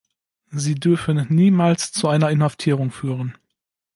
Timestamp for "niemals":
1.29-1.91